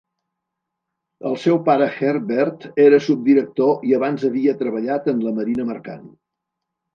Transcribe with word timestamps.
El 1.31 1.35
seu 1.43 1.59
pare 1.67 1.89
Herbert 1.97 2.65
era 2.85 3.01
subdirector 3.09 3.85
i 3.91 3.93
abans 3.99 4.27
havia 4.31 4.57
treballat 4.63 5.11
en 5.15 5.23
la 5.29 5.35
marina 5.39 5.69
mercant. 5.71 6.11